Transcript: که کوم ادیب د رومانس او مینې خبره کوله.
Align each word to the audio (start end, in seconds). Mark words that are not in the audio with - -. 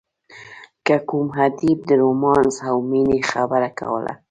که 0.85 0.95
کوم 1.09 1.27
ادیب 1.45 1.79
د 1.89 1.91
رومانس 2.01 2.55
او 2.69 2.77
مینې 2.89 3.19
خبره 3.31 3.69
کوله. 3.79 4.13